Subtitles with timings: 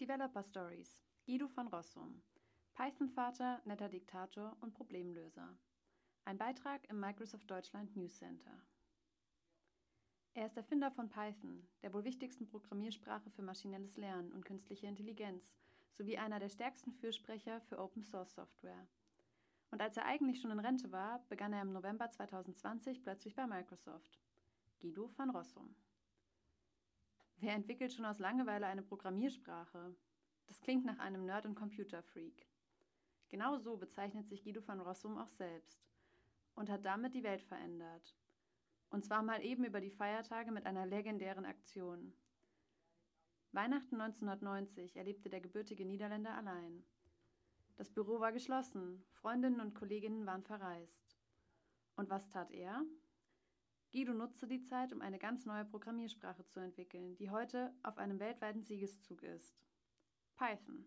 [0.00, 2.22] Developer Stories Guido von Rossum
[2.72, 5.54] Python-Vater, netter Diktator und Problemlöser.
[6.24, 8.62] Ein Beitrag im Microsoft Deutschland News Center.
[10.32, 15.54] Er ist Erfinder von Python, der wohl wichtigsten Programmiersprache für maschinelles Lernen und künstliche Intelligenz,
[15.92, 18.88] sowie einer der stärksten Fürsprecher für Open Source Software.
[19.70, 23.46] Und als er eigentlich schon in Rente war, begann er im November 2020 plötzlich bei
[23.46, 24.18] Microsoft.
[24.80, 25.76] Guido van Rossum.
[27.42, 29.96] Wer entwickelt schon aus Langeweile eine Programmiersprache?
[30.46, 32.46] Das klingt nach einem Nerd- und Computerfreak.
[33.30, 35.88] Genau so bezeichnet sich Guido van Rossum auch selbst
[36.54, 38.14] und hat damit die Welt verändert.
[38.90, 42.12] Und zwar mal eben über die Feiertage mit einer legendären Aktion.
[43.52, 46.84] Weihnachten 1990 erlebte der gebürtige Niederländer allein.
[47.76, 51.16] Das Büro war geschlossen, Freundinnen und Kolleginnen waren verreist.
[51.96, 52.84] Und was tat er?
[54.00, 58.18] Guido nutzte die Zeit, um eine ganz neue Programmiersprache zu entwickeln, die heute auf einem
[58.18, 59.60] weltweiten Siegeszug ist.
[60.36, 60.86] Python.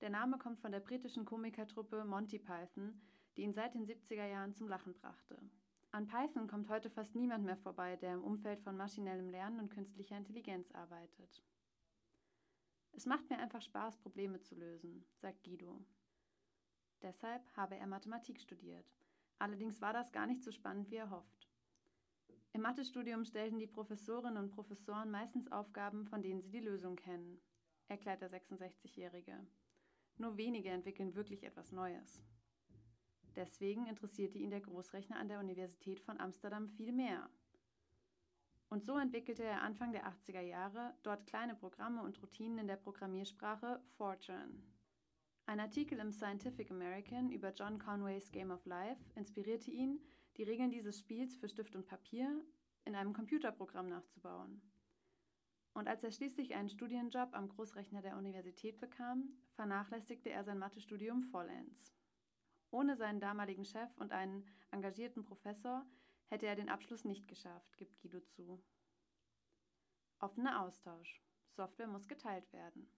[0.00, 2.98] Der Name kommt von der britischen Komikertruppe Monty Python,
[3.36, 5.42] die ihn seit den 70er Jahren zum Lachen brachte.
[5.90, 9.68] An Python kommt heute fast niemand mehr vorbei, der im Umfeld von maschinellem Lernen und
[9.68, 11.44] künstlicher Intelligenz arbeitet.
[12.92, 15.84] Es macht mir einfach Spaß, Probleme zu lösen, sagt Guido.
[17.02, 18.90] Deshalb habe er Mathematik studiert.
[19.38, 21.49] Allerdings war das gar nicht so spannend, wie er hofft.
[22.52, 27.40] Im Mathestudium stellten die Professorinnen und Professoren meistens Aufgaben, von denen sie die Lösung kennen,
[27.88, 29.46] erklärt der 66-Jährige.
[30.18, 32.22] Nur wenige entwickeln wirklich etwas Neues.
[33.36, 37.30] Deswegen interessierte ihn der Großrechner an der Universität von Amsterdam viel mehr.
[38.68, 42.76] Und so entwickelte er Anfang der 80er Jahre dort kleine Programme und Routinen in der
[42.76, 44.62] Programmiersprache Fortran.
[45.46, 49.98] Ein Artikel im Scientific American über John Conways Game of Life inspirierte ihn,
[50.40, 52.42] die Regeln dieses Spiels für Stift und Papier
[52.86, 54.62] in einem Computerprogramm nachzubauen.
[55.74, 61.24] Und als er schließlich einen Studienjob am Großrechner der Universität bekam, vernachlässigte er sein Mathestudium
[61.24, 61.94] vollends.
[62.70, 65.84] Ohne seinen damaligen Chef und einen engagierten Professor
[66.28, 68.64] hätte er den Abschluss nicht geschafft, gibt Guido zu.
[70.20, 71.22] Offener Austausch.
[71.50, 72.90] Software muss geteilt werden.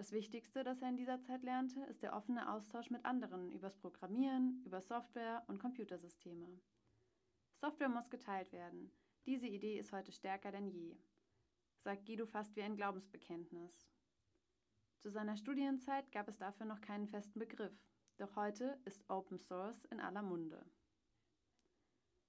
[0.00, 3.76] Das Wichtigste, das er in dieser Zeit lernte, ist der offene Austausch mit anderen übers
[3.76, 6.58] Programmieren, über Software und Computersysteme.
[7.52, 8.90] Software muss geteilt werden.
[9.26, 10.96] Diese Idee ist heute stärker denn je,
[11.84, 13.90] sagt Guido fast wie ein Glaubensbekenntnis.
[15.00, 17.78] Zu seiner Studienzeit gab es dafür noch keinen festen Begriff,
[18.16, 20.64] doch heute ist Open Source in aller Munde.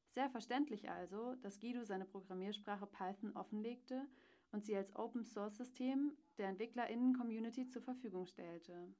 [0.10, 4.10] Sehr verständlich also, dass Guido seine Programmiersprache Python offenlegte
[4.52, 8.94] und sie als Open-Source-System der Entwicklerinnen-Community zur Verfügung stellte.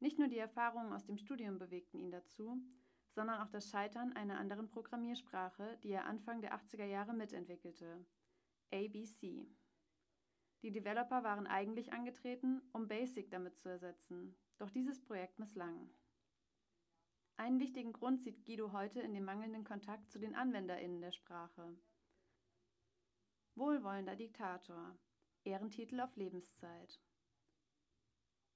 [0.00, 2.62] Nicht nur die Erfahrungen aus dem Studium bewegten ihn dazu,
[3.10, 8.06] sondern auch das Scheitern einer anderen Programmiersprache, die er Anfang der 80er Jahre mitentwickelte,
[8.72, 9.48] ABC.
[10.62, 15.90] Die Developer waren eigentlich angetreten, um Basic damit zu ersetzen, doch dieses Projekt misslang.
[17.36, 21.78] Einen wichtigen Grund sieht Guido heute in dem mangelnden Kontakt zu den AnwenderInnen der Sprache.
[23.58, 24.96] Wohlwollender Diktator.
[25.42, 27.00] Ehrentitel auf Lebenszeit.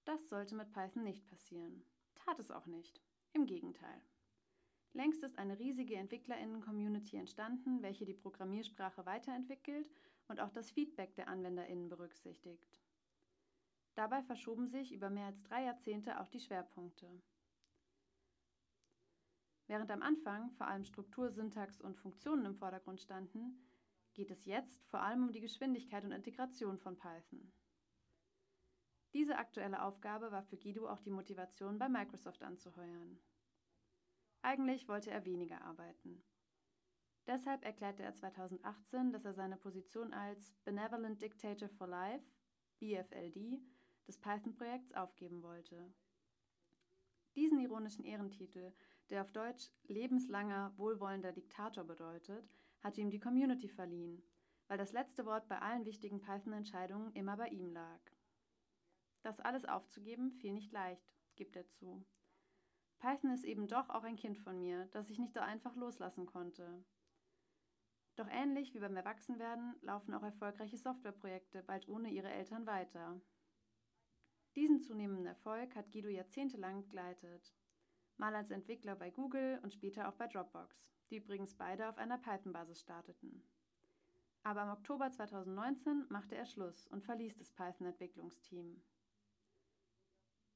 [0.04, 1.84] Das sollte mit Python nicht passieren.
[2.14, 3.02] Tat es auch nicht.
[3.32, 4.00] Im Gegenteil.
[4.92, 9.91] Längst ist eine riesige EntwicklerInnen-Community entstanden, welche die Programmiersprache weiterentwickelt
[10.28, 12.80] und auch das Feedback der AnwenderInnen berücksichtigt.
[13.96, 17.10] Dabei verschoben sich über mehr als drei Jahrzehnte auch die Schwerpunkte.
[19.66, 23.58] Während am Anfang vor allem Struktur, Syntax und Funktionen im Vordergrund standen,
[24.14, 27.52] geht es jetzt vor allem um die Geschwindigkeit und Integration von Python.
[29.12, 33.18] Diese aktuelle Aufgabe war für Guido auch die Motivation, bei Microsoft anzuheuern.
[34.40, 36.22] Eigentlich wollte er weniger arbeiten.
[37.26, 42.24] Deshalb erklärte er 2018, dass er seine Position als Benevolent Dictator for Life,
[42.80, 43.62] BFLD,
[44.08, 45.92] des Python-Projekts aufgeben wollte.
[47.36, 48.72] Diesen ironischen Ehrentitel,
[49.10, 52.50] der auf Deutsch lebenslanger, wohlwollender Diktator bedeutet,
[52.82, 54.22] hatte ihm die Community verliehen,
[54.69, 58.01] weil das letzte Wort bei allen wichtigen Python-Entscheidungen immer bei ihm lag.
[59.22, 62.04] Das alles aufzugeben fiel nicht leicht, gibt er zu.
[62.98, 66.27] Python ist eben doch auch ein Kind von mir, das ich nicht so einfach loslassen
[66.27, 66.84] konnte.
[68.16, 73.21] Doch ähnlich wie beim Erwachsenwerden laufen auch erfolgreiche Softwareprojekte bald ohne ihre Eltern weiter.
[74.54, 77.54] Diesen zunehmenden Erfolg hat Guido jahrzehntelang begleitet.
[78.18, 82.16] Mal als Entwickler bei Google und später auch bei Dropbox, die übrigens beide auf einer
[82.16, 83.47] Python-Basis starteten.
[84.44, 88.82] Aber im Oktober 2019 machte er Schluss und verließ das Python-Entwicklungsteam.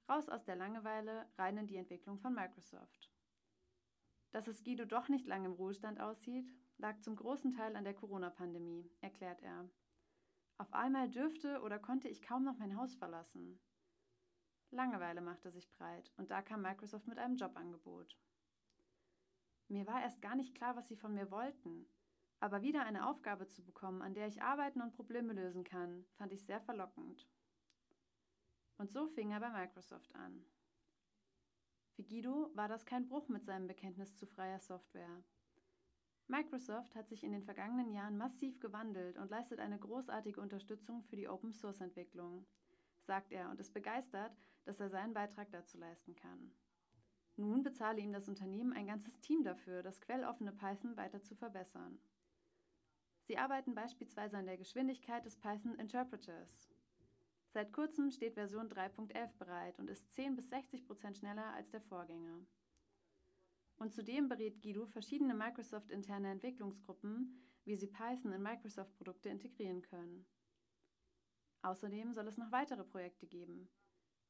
[0.09, 3.13] Raus aus der Langeweile, rein in die Entwicklung von Microsoft.
[4.31, 7.95] Dass es Guido doch nicht lange im Ruhestand aussieht, lag zum großen Teil an der
[7.95, 9.69] Corona-Pandemie, erklärt er.
[10.57, 13.61] Auf einmal dürfte oder konnte ich kaum noch mein Haus verlassen.
[14.71, 18.17] Langeweile machte sich breit und da kam Microsoft mit einem Jobangebot.
[19.69, 21.87] Mir war erst gar nicht klar, was sie von mir wollten,
[22.39, 26.33] aber wieder eine Aufgabe zu bekommen, an der ich arbeiten und Probleme lösen kann, fand
[26.33, 27.27] ich sehr verlockend.
[28.79, 30.45] Und so fing er bei Microsoft an.
[31.95, 35.23] Für Guido war das kein Bruch mit seinem Bekenntnis zu freier Software.
[36.29, 41.17] Microsoft hat sich in den vergangenen Jahren massiv gewandelt und leistet eine großartige Unterstützung für
[41.17, 42.47] die Open-Source-Entwicklung,
[43.07, 46.53] sagt er und ist begeistert, dass er seinen Beitrag dazu leisten kann.
[47.37, 51.99] Nun bezahle ihm das Unternehmen ein ganzes Team dafür, das quelloffene Python weiter zu verbessern.
[53.25, 56.71] Sie arbeiten beispielsweise an der Geschwindigkeit des Python Interpreters.
[57.51, 61.81] Seit kurzem steht Version 3.11 bereit und ist 10 bis 60 Prozent schneller als der
[61.83, 62.47] Vorgänger.
[63.77, 70.25] Und zudem berät Guido verschiedene Microsoft-interne Entwicklungsgruppen, wie sie Python in Microsoft-Produkte integrieren können.
[71.63, 73.69] Außerdem soll es noch weitere Projekte geben,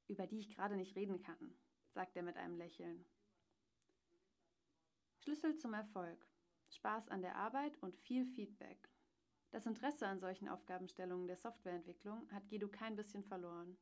[0.08, 1.56] über die ich gerade nicht reden kann,
[1.96, 3.06] sagt er mit einem Lächeln.
[5.16, 6.28] Schlüssel zum Erfolg.
[6.68, 8.90] Spaß an der Arbeit und viel Feedback.
[9.50, 13.78] Das Interesse an solchen Aufgabenstellungen der Softwareentwicklung hat Guido kein bisschen verloren.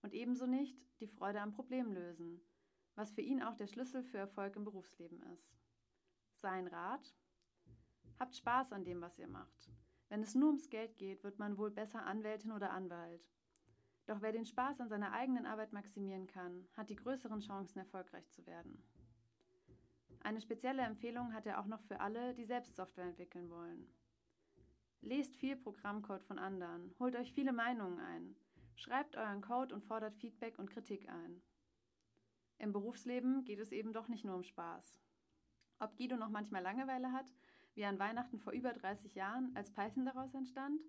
[0.00, 2.40] Und ebenso nicht die Freude am Problemlösen,
[2.94, 5.54] was für ihn auch der Schlüssel für Erfolg im Berufsleben ist.
[6.32, 7.14] Sein Rat?
[8.18, 9.70] Habt Spaß an dem, was ihr macht.
[10.08, 13.28] Wenn es nur ums Geld geht, wird man wohl besser Anwältin oder Anwalt.
[14.10, 18.28] Doch wer den Spaß an seiner eigenen Arbeit maximieren kann, hat die größeren Chancen, erfolgreich
[18.32, 18.82] zu werden.
[20.24, 23.86] Eine spezielle Empfehlung hat er auch noch für alle, die selbst Software entwickeln wollen.
[25.00, 28.34] Lest viel Programmcode von anderen, holt euch viele Meinungen ein,
[28.74, 31.40] schreibt euren Code und fordert Feedback und Kritik ein.
[32.58, 34.98] Im Berufsleben geht es eben doch nicht nur um Spaß.
[35.78, 37.26] Ob Guido noch manchmal Langeweile hat,
[37.74, 40.80] wie an Weihnachten vor über 30 Jahren, als Python daraus entstand?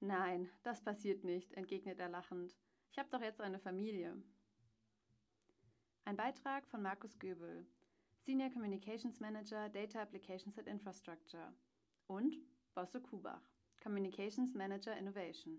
[0.00, 2.56] Nein, das passiert nicht, entgegnet er lachend.
[2.90, 4.16] Ich habe doch jetzt eine Familie.
[6.04, 7.66] Ein Beitrag von Markus Göbel,
[8.20, 11.52] Senior Communications Manager Data Applications and Infrastructure
[12.06, 12.36] und
[12.74, 13.42] Bosse Kubach,
[13.82, 15.46] Communications Manager Innovation.